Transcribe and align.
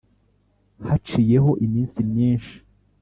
haciyeho 0.87 1.51
iminsi 1.65 1.97
myinshi, 2.11 2.55